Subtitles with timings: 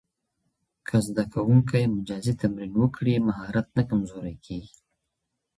[0.87, 4.75] که زده کوونکی مجازي تمرین وکړي، مهارت نه کمزورې کېږي.